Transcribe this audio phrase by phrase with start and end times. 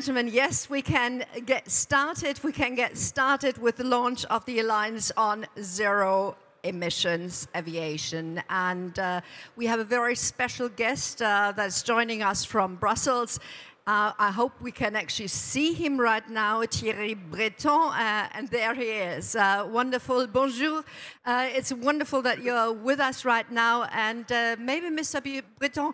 [0.00, 2.42] Gentlemen, yes, we can get started.
[2.42, 8.42] We can get started with the launch of the Alliance on Zero Emissions Aviation.
[8.48, 9.20] And uh,
[9.56, 13.40] we have a very special guest uh, that's joining us from Brussels.
[13.86, 18.74] Uh, I hope we can actually see him right now, Thierry Breton, uh, and there
[18.74, 19.36] he is.
[19.36, 20.26] Uh, wonderful.
[20.26, 20.82] Bonjour.
[21.26, 23.84] Uh, it's wonderful that you're with us right now.
[23.92, 24.24] And
[24.58, 25.42] maybe, Mr.
[25.58, 25.92] Breton,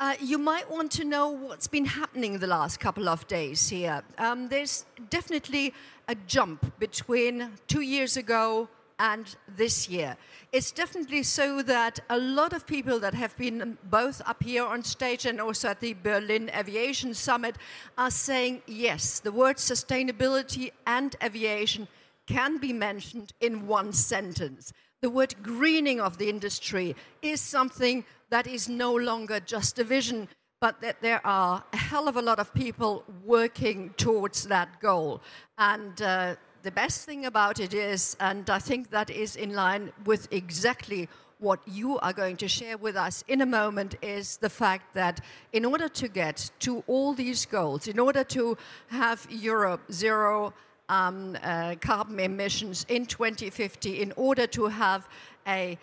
[0.00, 4.02] uh, you might want to know what's been happening the last couple of days here.
[4.16, 5.74] Um, there's definitely
[6.06, 8.68] a jump between two years ago
[9.00, 10.16] and this year.
[10.52, 14.82] It's definitely so that a lot of people that have been both up here on
[14.82, 17.56] stage and also at the Berlin Aviation Summit
[17.96, 21.86] are saying yes, the word sustainability and aviation
[22.26, 24.72] can be mentioned in one sentence.
[25.00, 30.28] The word greening of the industry is something that is no longer just a vision,
[30.60, 35.20] but that there are a hell of a lot of people working towards that goal.
[35.56, 39.92] And uh, the best thing about it is, and I think that is in line
[40.04, 44.50] with exactly what you are going to share with us in a moment is the
[44.50, 45.20] fact that
[45.52, 50.52] in order to get to all these goals, in order to have Europe zero
[50.88, 55.08] um, uh, carbon emissions in 2050, in order to have
[55.46, 55.78] a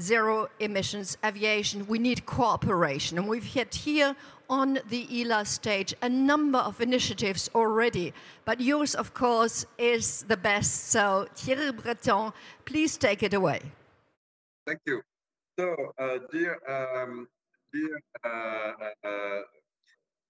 [0.00, 3.18] zero emissions aviation, we need cooperation.
[3.18, 4.14] And we've had here
[4.48, 10.36] on the ILA stage a number of initiatives already, but yours, of course, is the
[10.36, 10.90] best.
[10.90, 12.32] So, Thierry Breton,
[12.64, 13.60] please take it away.
[14.66, 15.02] Thank you.
[15.58, 17.28] So, uh, dear, um,
[17.72, 19.40] dear uh,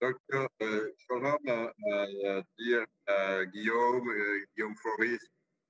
[0.02, 0.92] uh, Dr.
[0.98, 5.18] Schöllhorn, uh, uh, dear uh, Guillaume, Guillaume Faury,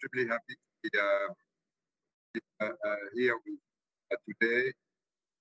[0.03, 0.91] extremely happy to
[2.63, 2.71] be
[3.15, 3.59] here with
[4.41, 4.73] today.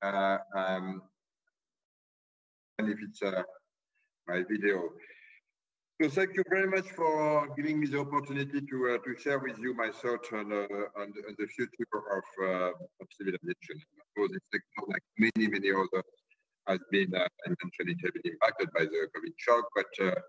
[0.01, 1.01] Uh, um,
[2.77, 3.43] and if it's uh,
[4.27, 4.89] my video.
[5.99, 9.57] So thank you very much for giving me the opportunity to uh, to share with
[9.57, 12.69] you my thoughts on uh, on, on, the future of, uh,
[13.01, 13.81] of civilization.
[13.99, 16.05] Of course, this sector, like many many others,
[16.67, 17.95] has been uh, heavily
[18.25, 20.19] impacted by the COVID shock, but uh,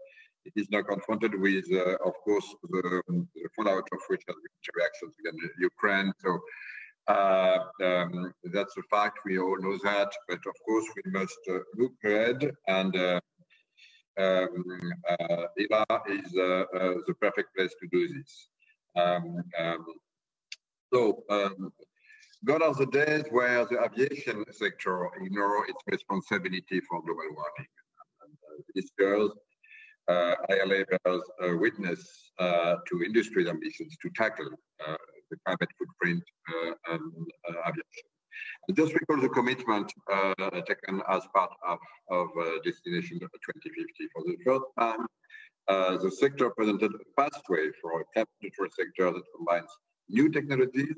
[0.44, 4.74] it is now confronted with, uh, of course, the, the fallout of which has been
[4.74, 6.12] reactions against Ukraine.
[6.20, 6.38] So
[7.08, 9.18] uh, um, that's a fact.
[9.24, 10.12] We all know that.
[10.28, 12.50] But of course, we must uh, look ahead.
[12.66, 13.20] And uh,
[14.18, 14.64] um,
[15.58, 18.48] ILA is the perfect place to do this.
[18.96, 19.86] Um, um,
[20.92, 21.72] so, um,
[22.44, 27.68] gone are the days where the aviation sector ignore its responsibility for global warming.
[28.74, 29.32] This girls,
[30.08, 31.22] ILA bears
[31.60, 34.50] witness to industry's ambitions to tackle
[35.30, 37.12] the climate footprint uh, and
[37.48, 38.08] uh, aviation.
[38.74, 40.34] Just recall the commitment uh,
[40.66, 41.78] taken as part of,
[42.10, 42.28] of
[42.64, 44.08] Destination 2050.
[44.14, 45.06] For the first time,
[45.98, 49.70] the sector presented a pathway for a carbon sector that combines
[50.08, 50.94] new technologies,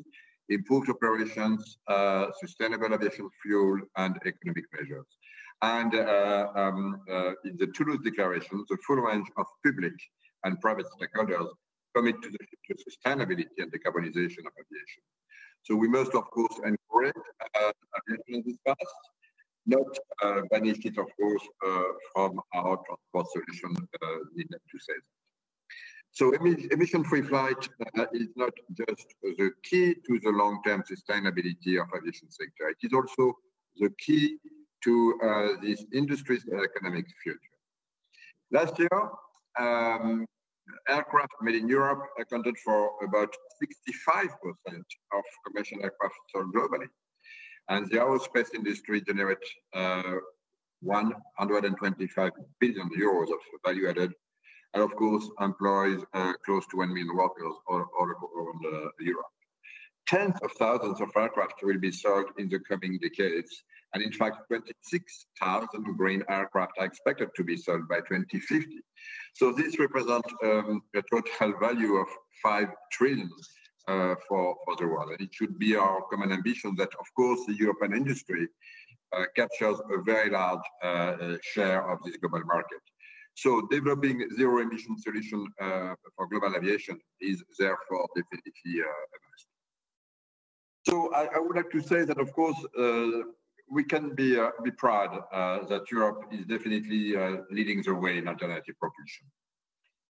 [0.51, 5.07] improved operations, uh, sustainable aviation fuel, and economic measures.
[5.63, 9.93] And uh, um, uh, in the Toulouse Declaration, the full range of public
[10.45, 11.49] and private stakeholders
[11.95, 15.03] commit to the future sustainability and decarbonization of aviation.
[15.63, 17.15] So we must, of course, encourage
[17.61, 18.77] uh, aviation in this path,
[19.67, 19.87] not
[20.23, 21.83] uh, banish it, of course, uh,
[22.15, 23.77] from our transport solution,
[24.35, 24.95] needed to say.
[26.13, 32.31] So emission-free flight uh, is not just the key to the long-term sustainability of aviation
[32.31, 32.69] sector.
[32.69, 33.35] It is also
[33.77, 34.39] the key
[34.85, 37.39] to uh, this industry's economic future.
[38.51, 39.11] Last year,
[39.59, 40.27] um,
[40.89, 44.29] aircraft made in Europe accounted for about 65%
[45.13, 46.89] of commercial aircraft sold globally.
[47.69, 50.15] And the aerospace industry generates uh,
[50.83, 54.13] 125 billion euros of value added,
[54.75, 59.27] and of course employs uh, close to 1 million workers all, all around uh, Europe.
[60.07, 63.63] Tens of thousands of aircraft will be sold in the coming decades,
[63.95, 68.81] and in fact, 26,000 green aircraft are expected to be sold by 2050.
[69.35, 72.09] So this represents um, a total value of
[72.43, 73.31] 5 trillion
[73.89, 75.11] uh, for, for the world.
[75.11, 78.47] And it should be our common ambition that, of course, the European industry
[79.13, 82.81] uh, captures a very large uh, uh, share of this global market.
[83.35, 89.47] So developing zero emission solution uh, for global aviation is therefore definitely a must.
[90.89, 92.57] So I, I, would like to say that, of course,
[93.71, 98.19] we can be uh, be proud uh, that Europe is definitely uh, leading the way
[98.19, 99.27] in alternative propulsion.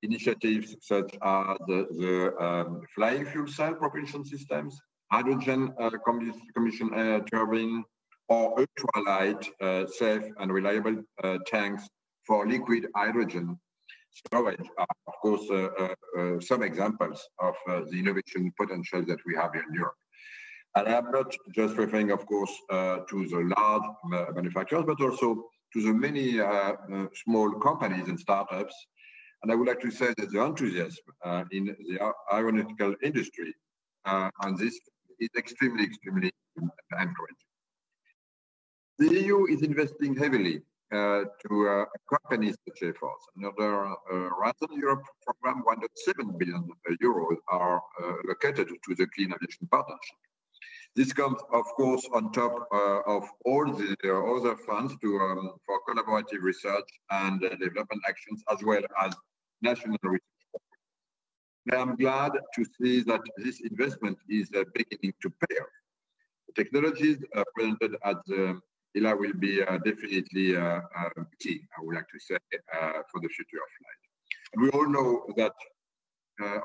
[0.04, 4.80] Initiatives such as the, the um, flying fuel cell propulsion systems,
[5.12, 5.74] hydrogen
[6.06, 6.90] combustion
[7.32, 7.84] turbine,
[8.30, 9.44] or ultralight,
[9.90, 11.02] safe and reliable
[11.48, 11.90] tanks
[12.28, 13.58] for liquid hydrogen
[14.12, 19.36] storage are, of course, uh, uh, uh, some examples of the innovation potential that we
[19.36, 19.96] have in Europe.
[20.76, 23.88] And I'm not just referring, of course, uh, to the large
[24.36, 28.76] manufacturers, but also to the many uh, uh, small companies and startups.
[29.42, 33.54] And I would like to say that the enthusiasm uh, in the aeronautical industry
[34.06, 34.80] on this
[35.20, 36.32] is extremely, extremely
[36.92, 37.48] encouraging.
[39.00, 43.24] The EU is investing heavily uh, to uh, companies such efforts.
[43.36, 46.70] Another uh, Horizon Europe program, 1.7 billion
[47.02, 47.82] euros are
[48.26, 50.18] allocated to the Clean Aviation Partnership.
[50.98, 55.52] This comes, of course, on top uh, of all the uh, other funds to, um,
[55.64, 59.14] for collaborative research and uh, development actions, as well as
[59.62, 60.22] national research.
[61.72, 65.68] I'm glad to see that this investment is uh, beginning to pay off.
[66.48, 68.60] The technologies uh, presented at the
[68.96, 70.56] ILA will be uh, definitely
[71.40, 72.38] key, I would like to say,
[73.12, 74.02] for the future of flight.
[74.54, 75.54] And we all know that,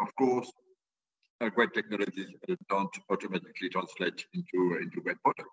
[0.01, 0.51] of course,
[1.43, 2.29] uh, great technologies
[2.69, 5.51] don't automatically translate into, into great products.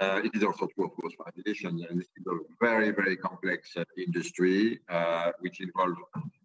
[0.00, 3.16] Uh, it is also true, of course, for aviation, and this is a very, very
[3.16, 5.96] complex uh, industry, uh, which involves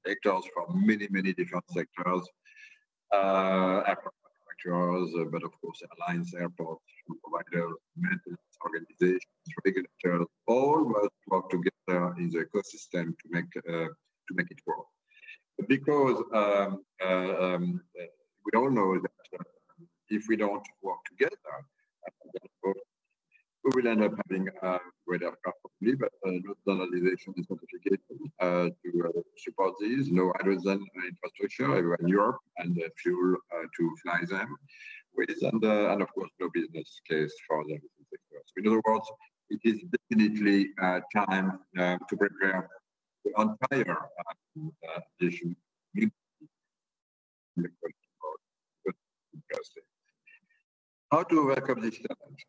[0.09, 2.27] actors from many, many different sectors,
[3.11, 3.83] uh,
[4.65, 6.83] manufacturers, uh, but of course, airlines, airports,
[7.23, 9.21] providers, maintenance organizations,
[9.65, 14.85] regulators, all must work together in the ecosystem to make to make it work.
[15.67, 17.81] Because um, um,
[18.45, 19.44] we all know that uh,
[20.09, 21.35] if we don't work together,
[23.69, 27.45] uh, we will end up having a great aircraft probably, but uh, no standardization and
[27.45, 33.38] certification uh, to uh, support these, no hydrogen infrastructure everywhere in Europe, and uh, fuel
[33.54, 34.56] uh, to fly them
[35.16, 37.77] with, and, and of course, no business case for the
[38.10, 38.42] sector.
[38.45, 39.07] So in other words,
[39.50, 40.69] it is definitely
[41.15, 42.69] time to prepare
[43.25, 43.98] the entire
[45.22, 45.56] aviation
[51.12, 52.45] how to overcome this challenge?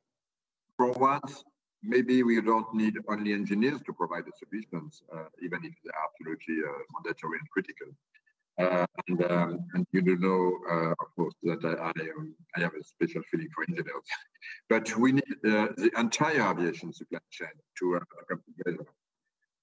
[0.80, 1.44] For once,
[1.82, 6.56] maybe we don't need only engineers to provide the solutions, uh, even if they're absolutely
[6.66, 7.88] uh, mandatory and critical.
[8.58, 12.60] Uh, and, um, and, you do know, uh, of course, that I, I, um, I,
[12.60, 14.08] have a special feeling for engineers.
[14.70, 17.48] but we need uh, the entire aviation supply chain
[17.80, 18.86] to come together,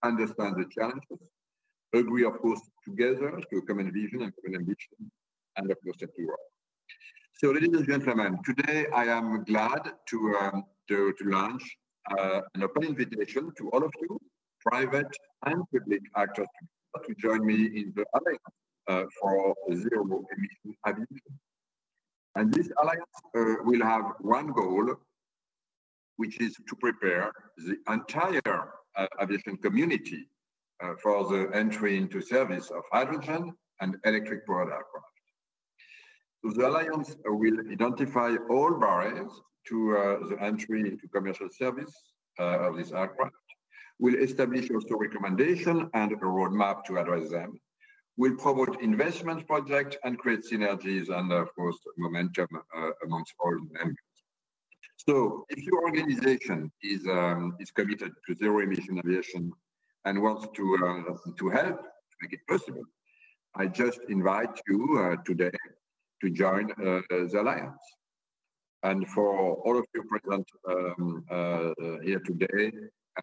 [0.03, 1.31] understand the challenges,
[1.95, 5.11] agree, of course, together to a common vision and common ambition,
[5.55, 6.37] and of course, to work.
[7.39, 11.63] So, ladies and gentlemen, today I am glad to, um, to, to, launch
[12.18, 14.19] uh, an open invitation to all of you,
[14.66, 15.12] private
[15.45, 16.48] and public actors,
[17.06, 18.42] to join me in the Alliance
[18.88, 21.39] uh, for Zero Emission Aviation.
[22.36, 23.03] And this alliance
[23.36, 24.96] uh, will have one goal,
[26.17, 30.29] which is to prepare the entire uh, aviation community
[31.01, 33.51] for the entry into service of hydrogen
[33.82, 35.08] and electric powered aircraft.
[36.44, 39.32] So the Alliance will identify all barriers
[39.69, 41.93] to uh, the entry into commercial service
[42.39, 43.36] uh, of this aircraft,
[44.00, 47.59] We'll establish also recommendation and a roadmap to address them,
[48.17, 53.95] We'll promote investment projects and create synergies and of course momentum uh, amongst all members.
[54.95, 59.51] So if your organization is, um, is committed to zero emission aviation
[60.05, 62.81] and wants to, uh, to help to make it possible,
[63.55, 65.51] I just invite you uh, today
[66.21, 67.83] to join uh, the alliance.
[68.84, 72.72] And for all of you present um, uh, here today,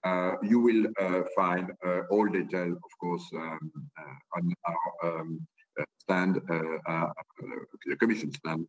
[0.02, 0.86] uh, you will
[1.36, 1.70] find
[2.10, 3.70] all details, of course, um,
[4.36, 5.46] on our um,
[5.98, 8.66] stand, the commission stand,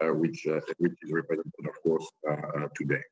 [0.00, 0.46] which,
[0.78, 2.06] which is represented, of course,
[2.74, 3.02] today.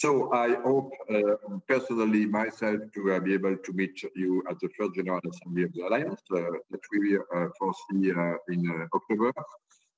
[0.00, 1.36] So I hope uh,
[1.68, 5.74] personally myself to uh, be able to meet you at the first General Assembly of
[5.74, 6.40] the Alliance uh,
[6.70, 9.30] that we uh, foresee uh, in uh, October,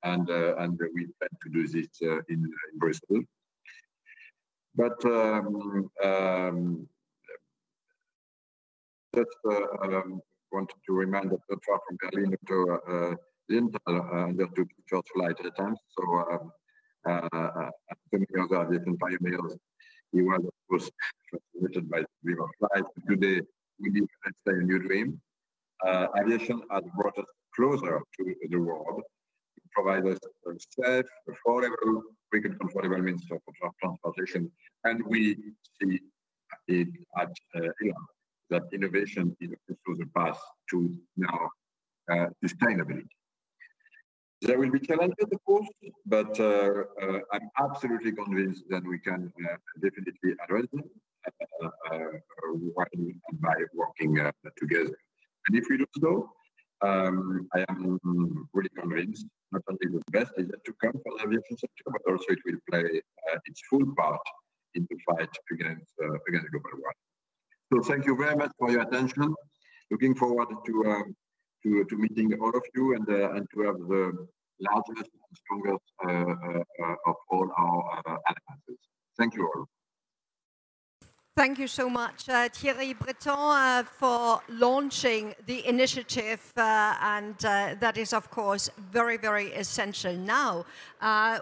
[0.05, 3.25] and and we plan to do this in, in Brussels.
[4.75, 6.89] But um, um,
[9.15, 9.29] just
[9.83, 13.15] um, wanted to remind that not far from Berlin, to uh,
[14.25, 15.77] undertook the first flight at the time.
[15.99, 16.53] So um,
[17.07, 17.71] uh,
[18.13, 19.57] many other aviation pioneers,
[20.13, 20.91] he was of course
[21.31, 22.85] fascinated by the dream of flight.
[23.09, 23.41] Today,
[23.81, 25.21] we live, let's say, a new dream.
[25.87, 29.03] Uh, aviation has brought us closer to the world.
[29.79, 33.41] It themselves affordable, quick and comfortable means of
[33.81, 34.51] transportation.
[34.85, 35.37] And we
[35.81, 36.01] see
[36.69, 36.89] it
[37.19, 38.07] at uh, Elon
[38.51, 40.39] that innovation is also the path
[40.71, 41.51] to now
[42.11, 43.09] uh, sustainability.
[44.43, 45.69] There will be challenges, of course,
[46.05, 50.83] but uh, uh, I'm absolutely convinced that we can uh, definitely address them
[53.41, 54.15] by working
[54.57, 54.97] together.
[55.47, 56.29] And if we do so,
[56.83, 57.99] um, I am
[58.53, 62.25] really convinced not only the best is to come for the aviation sector, but also
[62.29, 63.01] it will play
[63.33, 64.21] uh, its full part
[64.75, 67.03] in the fight against uh, against global warming.
[67.73, 69.35] So thank you very much for your attention.
[69.91, 71.17] Looking forward to um,
[71.63, 74.27] to, to meeting all of you and, uh, and to have the
[74.61, 78.81] largest and strongest uh, uh, of all our alliances.
[79.19, 79.67] Thank you all.
[81.35, 87.97] Thank you so much, uh, Thierry Breton, uh, for launching the initiative, uh, and that
[87.97, 90.13] is, of course, very, very essential.
[90.13, 90.67] Now,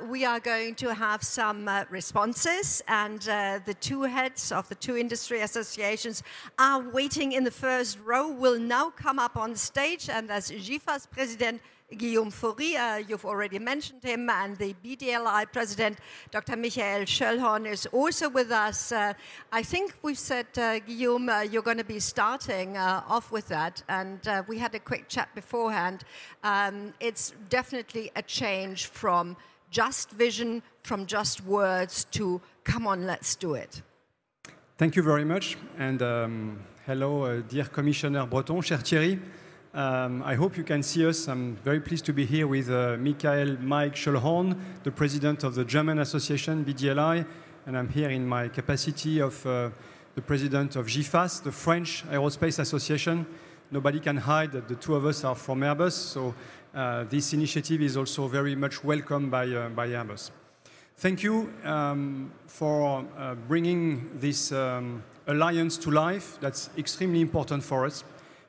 [0.08, 5.40] we are going to have some responses, and the two heads of the two industry
[5.42, 6.22] associations
[6.58, 11.10] are waiting in the first row, will now come up on stage, and as GIFAS
[11.10, 11.60] president,
[11.96, 15.98] Guillaume Faury, uh, you've already mentioned him, and the BDLI president,
[16.30, 16.56] Dr.
[16.56, 18.92] Michael Schöllhorn, is also with us.
[18.92, 19.12] Uh,
[19.52, 23.48] I think we've said, uh, Guillaume, uh, you're going to be starting uh, off with
[23.48, 26.04] that, and uh, we had a quick chat beforehand.
[26.44, 29.36] Um, it's definitely a change from
[29.70, 33.82] just vision, from just words, to come on, let's do it.
[34.76, 39.18] Thank you very much, and um, hello, dear Commissioner Breton, cher Thierry.
[39.72, 41.28] Um, I hope you can see us.
[41.28, 45.64] I'm very pleased to be here with uh, Michael Mike Schöllhorn, the president of the
[45.64, 47.24] German association BDLI,
[47.66, 49.70] and I'm here in my capacity of uh,
[50.16, 53.26] the president of GIFAS, the French Aerospace Association.
[53.72, 56.34] Nobody can hide that the two of us are from Airbus, so
[56.74, 60.32] uh, this initiative is also very much welcomed by, uh, by Airbus.
[60.96, 66.36] Thank you um, for uh, bringing this um, alliance to life.
[66.40, 68.02] That's extremely important for us.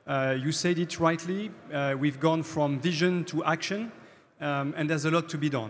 [0.08, 1.52] Uh, you said it rightly.
[1.72, 3.92] Uh, we've gone from vision to action,
[4.42, 5.70] um, and there's a lot to be done.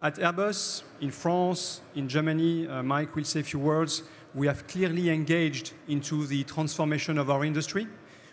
[0.00, 4.04] At Airbus, in France, in Germany, uh, Mike will say a few words.
[4.32, 7.88] We have clearly engaged into the transformation of our industry.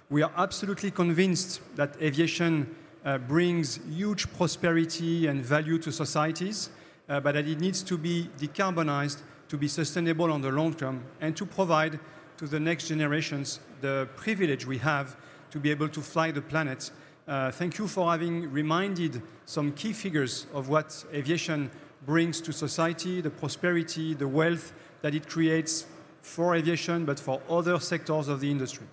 [0.09, 2.73] We are absolutely convinced that aviation
[3.03, 6.69] uh, brings huge prosperity and value to societies,
[7.09, 11.03] uh, but that it needs to be decarbonized to be sustainable on the long term
[11.19, 11.99] and to provide
[12.37, 15.17] to the next generations the privilege we have
[15.51, 16.89] to be able to fly the planet.
[17.27, 21.69] Uh, thank you for having reminded some key figures of what aviation
[22.05, 24.71] brings to society, the prosperity, the wealth
[25.01, 25.85] that it creates
[26.21, 28.87] for aviation, but for other sectors of the industry.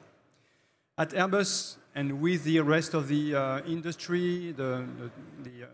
[0.96, 5.10] At Airbus, and with the rest of the uh, industry, the, the,
[5.42, 5.70] the, um,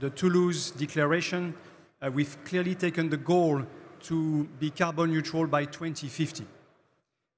[0.00, 1.54] the, Toulouse Declaration,
[2.02, 3.62] uh, we've clearly taken the goal
[4.02, 6.44] to be carbon neutral by 2050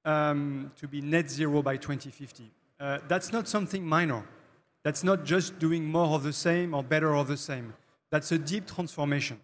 [0.07, 2.51] um, to be net zero by 2050.
[2.81, 4.25] Uh, that's not something minor.
[4.83, 7.75] That's not just doing more of the same or better of the same.
[8.09, 9.41] That's a deep transformation.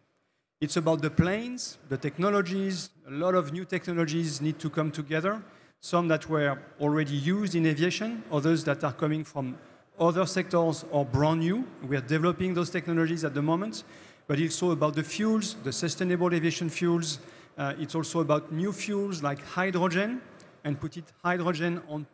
[0.63, 2.89] It's about the planes, the technologies.
[3.07, 5.43] A lot of new technologies need to come together.
[5.85, 9.59] Some that were already used in aviation, others that are coming from
[9.99, 11.67] other sectors or brand new.
[11.89, 13.83] We are developing those technologies at the moment.
[14.29, 17.19] But it's also about the fuels, the sustainable aviation fuels.
[17.59, 20.21] Uh, it's also about new fuels like hydrogen,
[20.63, 22.07] and put it hydrogen on,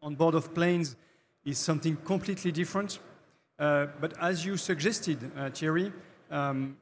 [0.00, 0.94] on board of planes
[1.44, 3.00] is something completely different.
[3.58, 5.92] Uh, but as you suggested, uh, Thierry,
[6.30, 6.76] um,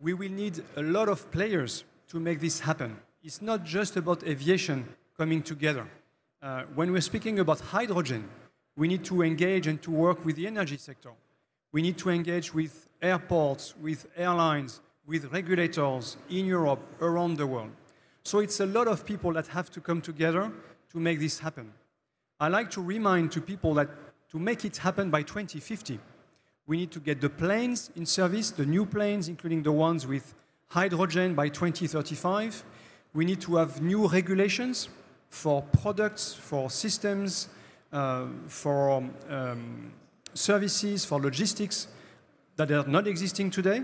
[0.00, 2.96] we will need a lot of players to make this happen.
[3.22, 5.84] It's not just about aviation coming together.
[6.40, 8.28] Uh, when we're speaking about hydrogen,
[8.76, 11.10] we need to engage and to work with the energy sector.
[11.72, 17.72] We need to engage with airports, with airlines, with regulators in Europe, around the world.
[18.22, 20.52] So it's a lot of people that have to come together
[20.92, 21.72] to make this happen.
[22.38, 23.88] I like to remind to people that
[24.30, 25.98] to make it happen by 2050,
[26.68, 30.34] we need to get the planes in service, the new planes, including the ones with
[30.68, 32.62] hydrogen by 2035.
[33.14, 34.88] We need to have new regulations
[35.30, 37.48] for products, for systems,
[37.92, 39.92] uh, for um,
[40.34, 41.88] services, for logistics
[42.56, 43.82] that are not existing today.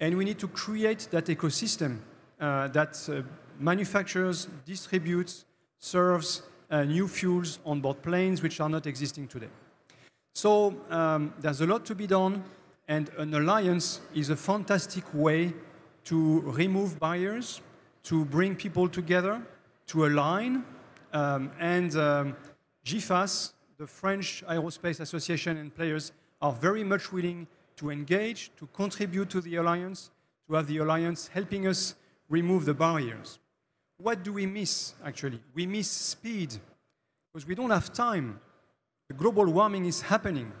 [0.00, 1.98] And we need to create that ecosystem
[2.40, 3.22] uh, that uh,
[3.58, 5.44] manufactures, distributes,
[5.78, 9.48] serves uh, new fuels on board planes which are not existing today.
[10.34, 12.44] So um, there's a lot to be done,
[12.88, 15.52] and an alliance is a fantastic way
[16.04, 17.60] to remove barriers,
[18.04, 19.42] to bring people together,
[19.88, 20.64] to align,
[21.12, 22.36] um, and um,
[22.84, 29.30] GIFAS, the French Aerospace Association and players, are very much willing to engage, to contribute
[29.30, 30.10] to the alliance,
[30.46, 31.94] to have the alliance helping us
[32.28, 33.38] remove the barriers.
[33.98, 35.40] What do we miss, actually?
[35.54, 36.56] We miss speed,
[37.32, 38.40] because we don't have time.
[39.08, 40.52] The global warming is happening.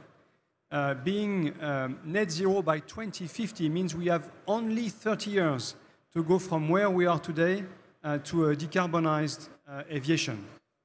[0.70, 5.74] Uh, being um, net zero by 2050 means we have only 30 years
[6.12, 7.64] to go from where we are today
[8.04, 10.44] uh, to a decarbonized uh, aviation.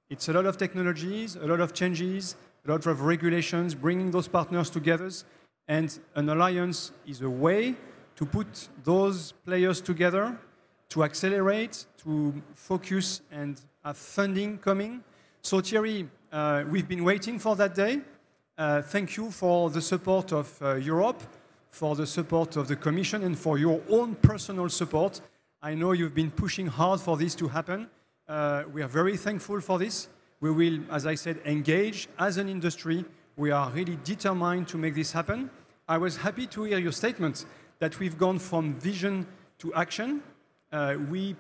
[0.10, 4.28] It's a lot of technologies, a lot of changes, a lot of regulations, bringing those
[4.28, 5.10] partners together.
[5.68, 7.76] And an alliance is a way
[8.16, 10.38] to put those players together,
[10.90, 15.04] to accelerate, to focus, and have funding coming.
[15.42, 18.02] So, Thierry, uh, we've been waiting for that day.
[18.58, 21.22] Uh, thank you for the support of uh, Europe,
[21.72, 25.20] for the support of the Commission, and for your own personal support.
[25.62, 27.90] I know you've been pushing hard for this to happen.
[28.28, 30.08] Uh, we are very thankful for this.
[30.40, 33.06] We will, as I said, engage as an industry.
[33.38, 35.52] We are really determined to make this happen.
[35.88, 37.46] I was happy to hear your statement
[37.80, 39.28] that we've gone from vision
[39.60, 40.24] to action.
[40.72, 41.36] Uh, we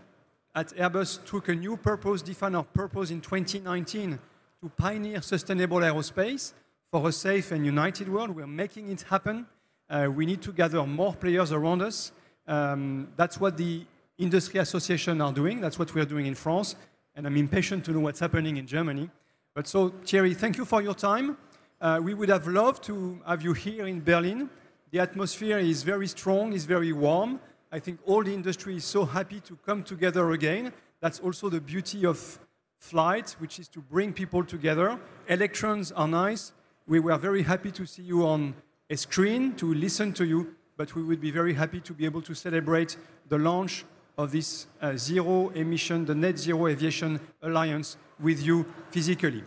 [0.54, 4.20] at Airbus took a new purpose, defined our purpose in 2019
[4.62, 6.54] to pioneer sustainable aerospace
[6.92, 8.30] for a safe and united world.
[8.30, 9.48] We're making it happen.
[9.90, 12.12] Uh, we need to gather more players around us.
[12.48, 13.86] Um, that's what the
[14.18, 15.62] industry associations are doing.
[15.62, 16.76] That's what we're doing in France.
[17.16, 19.10] And I'm impatient to know what's happening in Germany.
[19.54, 21.38] But so, Thierry, thank you for your time.
[21.80, 24.50] Uh, we would have loved to have you here in Berlin.
[24.92, 27.40] The atmosphere is very strong, is very warm.
[27.72, 30.72] I think all the industry is so happy to come together again.
[31.02, 32.40] That's also the beauty of
[32.80, 35.00] flight, which is to bring people together.
[35.28, 36.54] Electrons are nice.
[36.88, 38.56] We were very happy to see you on
[38.90, 42.22] a screen, to listen to you, but we would be very happy to be able
[42.22, 42.98] to celebrate
[43.28, 43.86] the launch
[44.18, 49.44] of this uh, zero emission, the Net Zero Aviation Alliance with you physically.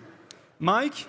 [0.58, 1.06] Mike,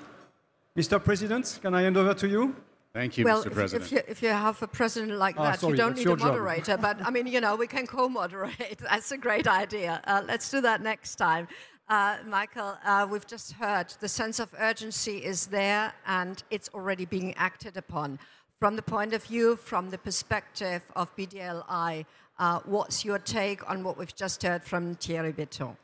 [0.78, 1.04] Mr.
[1.04, 2.56] President, can I hand over to you?
[2.94, 3.48] Thank you, well, Mr.
[3.48, 3.86] if, President.
[3.86, 6.16] If you, if you have a president like Ah, that, sorry, you don't need a
[6.16, 6.78] moderator.
[6.78, 8.80] but I mean, you know, we can co-moderate.
[8.90, 10.02] That's a great idea.
[10.06, 11.48] Uh, let's do that next time.
[11.88, 17.06] Uh, Michael, uh, we've just heard the sense of urgency is there and it's already
[17.06, 18.20] being acted upon.
[18.60, 22.06] From the point of view, from the perspective of BDLI,
[22.40, 25.78] uh, what's your take on what we've just heard from Thierry Breton?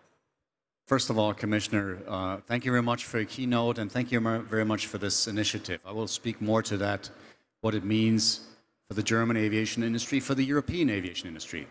[0.88, 4.20] First of all, Commissioner, uh, thank you very much for your keynote and thank you
[4.20, 5.82] very much for this initiative.
[5.86, 7.10] I will speak more to that,
[7.62, 8.42] what it means
[8.88, 11.68] for the German aviation industry, for the European aviation industry.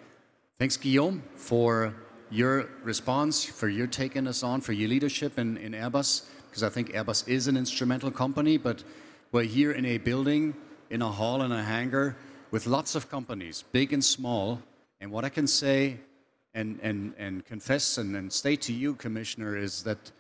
[0.59, 1.95] Thanks, Guillaume, for
[2.31, 6.69] your response, for your taking us on, for your leadership in, in Airbus, because I
[6.69, 8.83] think Airbus is an instrumental company, but
[9.31, 10.55] we're here in a building,
[10.91, 12.17] in a hall, in a hangar,
[12.51, 14.61] with lots of companies, big and small.
[15.05, 15.99] And what I can say
[16.55, 20.13] and, and, and confess and, and state to you, Commissioner, is that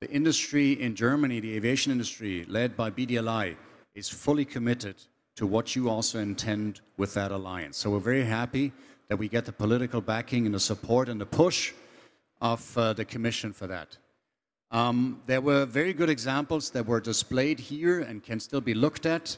[0.00, 3.56] the industry in Germany, the aviation industry, led by BDLI,
[3.96, 4.94] is fully committed
[5.34, 7.76] to what you also intend with that alliance.
[7.76, 8.70] So we're very happy
[9.08, 11.72] that we get the political backing and the support and the push
[12.40, 13.98] of uh, the Commission for that.
[14.70, 19.06] Um, there were very good examples that were displayed here and can still be looked
[19.06, 19.36] at.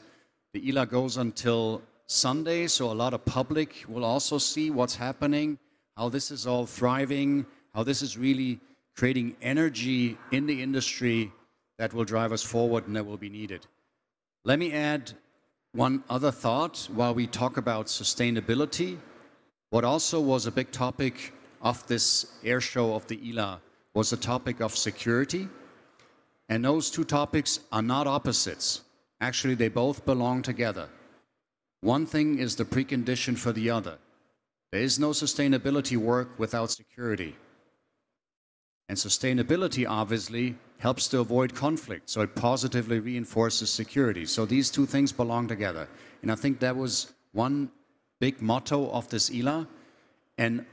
[0.53, 5.57] The ILA goes until Sunday, so a lot of public will also see what's happening,
[5.97, 8.59] how this is all thriving, how this is really
[8.95, 11.31] creating energy in the industry
[11.77, 13.65] that will drive us forward and that will be needed.
[14.45, 15.13] Let me add
[15.71, 18.97] one other thought while we talk about sustainability.
[19.71, 23.61] What also was a big topic of this air show of the ILA
[23.93, 25.47] was the topic of security.
[26.49, 28.81] And those two topics are not opposites.
[29.21, 30.89] Actually, they both belong together.
[31.83, 33.97] One thing is the precondition for the other.
[34.71, 37.35] There is no sustainability work without security.
[38.87, 44.25] And sustainability obviously helps to avoid conflict, so it positively reinforces security.
[44.25, 45.89] So these two things belong together.
[46.21, 47.69] And I think that was one
[48.21, 49.67] big motto of this ILA.
[50.37, 50.65] And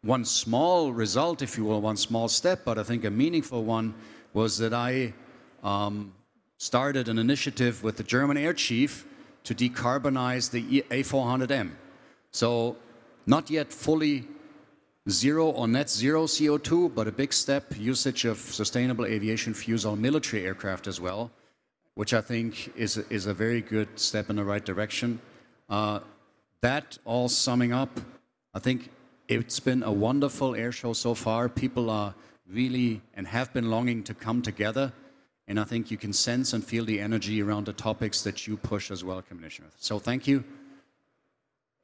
[0.00, 3.94] one small result, if you will, one small step, but I think a meaningful one,
[4.32, 5.12] was that I
[5.62, 6.14] um,
[6.56, 9.06] started an initiative with the German air chief
[9.46, 11.70] to decarbonize the A400M.
[12.32, 12.76] So,
[13.26, 14.26] not yet fully
[15.08, 20.00] zero or net zero CO2, but a big step usage of sustainable aviation fuels on
[20.00, 21.30] military aircraft as well,
[21.94, 25.20] which I think is a, is a very good step in the right direction.
[25.68, 26.00] Uh,
[26.60, 28.00] that all summing up,
[28.52, 28.90] I think
[29.28, 31.48] it's been a wonderful air show so far.
[31.48, 32.14] People are
[32.50, 34.92] really and have been longing to come together
[35.48, 38.56] And I think you can sense and feel the energy around the topics that you
[38.56, 39.68] push as well, Commissioner.
[39.78, 40.44] So thank you.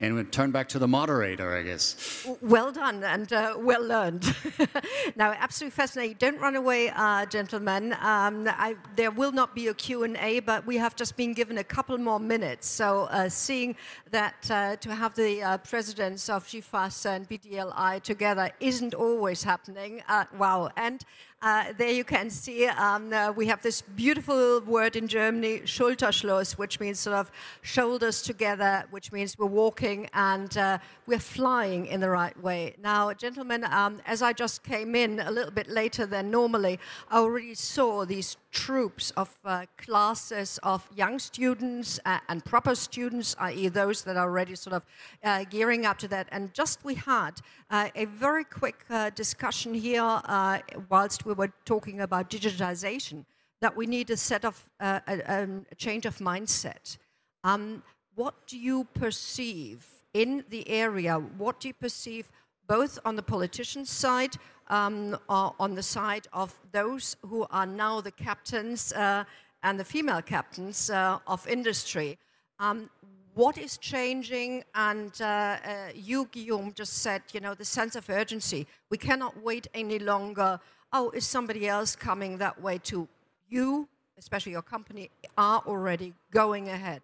[0.02, 2.26] And we'll turn back to the moderator, I guess.
[2.40, 4.34] Well done and uh, well learned.
[5.16, 6.16] now, absolutely fascinating.
[6.18, 7.92] Don't run away, uh, gentlemen.
[8.00, 11.62] Um, I, there will not be a Q&A, but we have just been given a
[11.62, 12.66] couple more minutes.
[12.66, 13.76] So uh, seeing
[14.10, 20.02] that uh, to have the uh, presidents of GIFAS and BDLI together isn't always happening.
[20.08, 20.68] Uh, wow.
[20.76, 21.04] And
[21.42, 26.52] uh, there you can see um, uh, we have this beautiful word in Germany, Schulterschluss,
[26.52, 32.00] which means sort of shoulders together, which means we're walking and uh, we're flying in
[32.00, 32.76] the right way.
[32.80, 36.78] Now, gentlemen, um, as I just came in a little bit later than normally,
[37.10, 43.34] I already saw these troops of uh, classes of young students uh, and proper students,
[43.40, 44.84] i.e., those that are already sort of
[45.24, 46.28] uh, gearing up to that.
[46.30, 47.32] And just we had
[47.70, 50.58] uh, a very quick uh, discussion here uh,
[50.90, 53.24] whilst we were talking about digitization
[53.62, 56.98] that we need a set of a, um, a, change of mindset.
[57.44, 57.82] Um,
[58.14, 61.14] what do you perceive in the area?
[61.16, 62.30] What do you perceive
[62.66, 64.36] both on the politician side?
[64.68, 69.24] Um, on the side of those who are now the captains uh,
[69.62, 72.18] and the female captains uh, of industry.
[72.58, 72.90] Um,
[73.34, 74.64] what is changing?
[74.74, 75.58] And uh, uh,
[75.94, 78.66] you, Guillaume, just said, you know, the sense of urgency.
[78.90, 80.60] We cannot wait any longer.
[80.92, 83.08] Oh, is somebody else coming that way too?
[83.48, 87.02] You, especially your company, are already going ahead.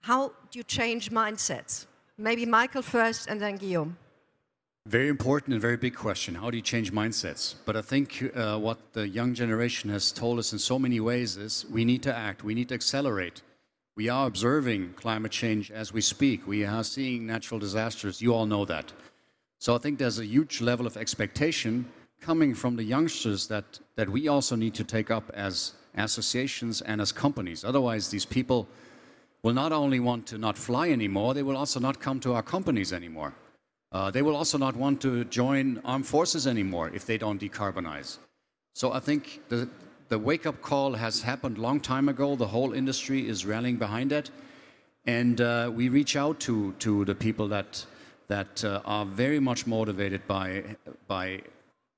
[0.00, 1.86] How do you change mindsets?
[2.16, 3.98] Maybe Michael first and then Guillaume.
[4.86, 6.36] Very important and very big question.
[6.36, 7.56] How do you change mindsets?
[7.64, 11.36] But I think uh, what the young generation has told us in so many ways
[11.36, 13.42] is we need to act, we need to accelerate.
[13.96, 16.46] We are observing climate change as we speak.
[16.46, 18.22] We are seeing natural disasters.
[18.22, 18.92] You all know that.
[19.58, 21.86] So I think there's a huge level of expectation
[22.20, 27.00] coming from the youngsters that, that we also need to take up as associations and
[27.00, 27.64] as companies.
[27.64, 28.68] Otherwise, these people
[29.42, 32.42] will not only want to not fly anymore, they will also not come to our
[32.42, 33.34] companies anymore.
[33.96, 38.18] Uh, they will also not want to join armed forces anymore if they don't decarbonize.
[38.74, 39.70] So I think the,
[40.10, 42.36] the wake up call has happened long time ago.
[42.36, 44.30] The whole industry is rallying behind it.
[45.06, 47.86] And uh, we reach out to, to the people that,
[48.28, 50.76] that uh, are very much motivated by,
[51.08, 51.40] by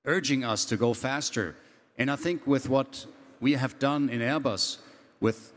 [0.05, 1.57] urging us to go faster.
[1.99, 3.07] And I think with what
[3.41, 4.79] we have done in Airbus,
[5.19, 5.53] with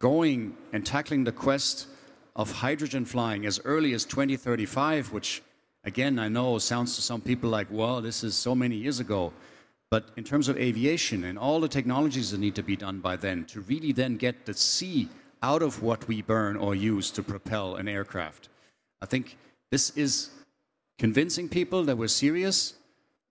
[0.00, 1.86] going and tackling the quest
[2.34, 5.42] of hydrogen flying as early as 2035, which
[5.86, 9.00] again, I know it sounds to some people like, well, this is so many years
[9.00, 9.32] ago.
[9.90, 13.16] But in terms of aviation and all the technologies that need to be done by
[13.16, 15.08] then to really then get the sea
[15.42, 18.48] out of what we burn or use to propel an aircraft,
[19.00, 19.38] I think
[19.70, 20.30] this is
[20.98, 22.74] convincing people that we're serious,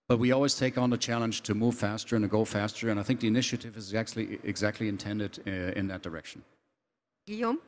[0.08, 2.88] but we always take on the challenge to move faster and to go faster.
[2.88, 6.42] And I think the initiative is actually exactly intended uh, in that direction.
[7.26, 7.58] Guillaume?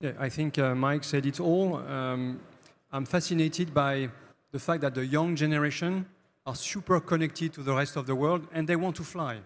[0.00, 1.76] Yeah, I think uh, Mike said it all.
[1.76, 2.40] Um,
[2.90, 4.08] I'm fascinated by
[4.50, 6.06] the fact that the young generation
[6.46, 9.40] are super connected to the rest of the world and they want to fly.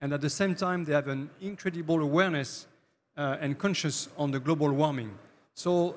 [0.00, 2.66] And at the same time, they have an incredible awareness
[3.14, 5.10] uh, and conscious on the global warming.
[5.52, 5.96] So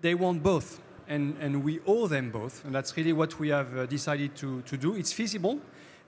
[0.00, 2.64] they want both, and, and we owe them both.
[2.64, 4.96] And that's really what we have uh, decided to, to do.
[4.96, 5.60] It's feasible,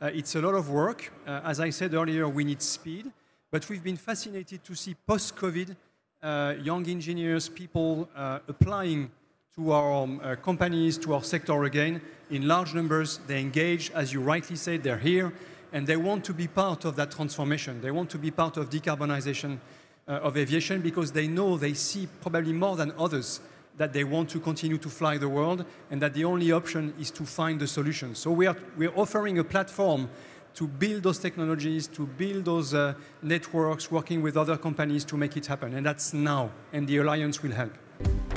[0.02, 1.12] uh, it's a lot of work.
[1.24, 3.12] Uh, as I said earlier, we need speed,
[3.52, 5.76] but we've been fascinated to see post COVID
[6.22, 9.11] uh, young engineers, people uh, applying
[9.59, 13.18] to our um, uh, companies, to our sector again, in large numbers.
[13.27, 15.33] They engage, as you rightly said, they're here,
[15.73, 17.81] and they want to be part of that transformation.
[17.81, 19.59] They want to be part of decarbonization
[20.07, 23.40] uh, of aviation because they know they see probably more than others
[23.79, 27.11] that they want to continue to fly the world and that the only option is
[27.11, 28.14] to find the solution.
[28.14, 30.09] So we are, we're offering a platform
[30.55, 35.37] to build those technologies, to build those uh, networks, working with other companies to make
[35.37, 35.75] it happen.
[35.75, 37.73] And that's now, and the Alliance will help.